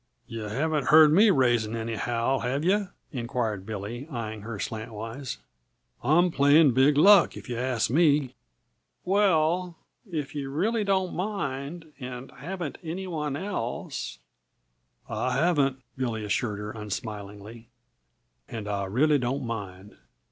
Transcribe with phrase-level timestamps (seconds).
[0.25, 5.37] "Yuh haven't heard me raising any howl, have yuh?" inquired Billy, eying her slantwise.
[6.03, 8.33] "I'm playing big luck, if yuh ask me."
[9.05, 9.77] "Well
[10.11, 14.17] if you really don't mind, and haven't any one else"
[15.07, 17.69] "I haven't," Billy assured her unsmilingly.
[18.49, 19.97] "And I really don't mind.